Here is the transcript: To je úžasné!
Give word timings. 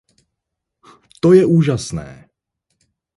To 1.19 1.33
je 1.33 1.45
úžasné! 1.45 2.09